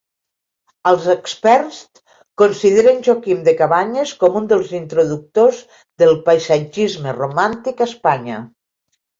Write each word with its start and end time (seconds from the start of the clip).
Els 0.91 1.03
experts 1.13 1.81
consideren 2.43 3.03
Joaquim 3.09 3.43
de 3.49 3.53
Cabanyes 3.61 4.15
com 4.25 4.39
un 4.41 4.49
dels 4.55 4.73
introductors 4.79 5.63
del 6.05 6.19
paisatgisme 6.31 7.17
romàntic 7.21 7.85
a 7.87 7.91
Espanya. 7.93 8.45